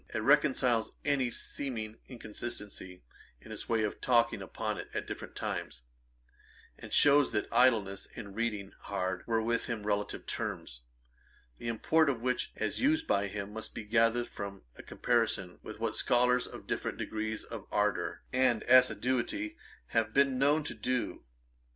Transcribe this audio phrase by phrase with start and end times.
[0.11, 3.03] It reconciles any seeming inconsistency
[3.39, 5.83] in his way of talking upon it at different times;
[6.75, 10.81] and shews that idleness and reading hard were with him relative terms,
[11.59, 15.77] the import of which, as used by him, must be gathered from a comparison with
[15.79, 19.55] what scholars of different degrees of ardour and assiduity
[19.89, 21.23] have been known to do.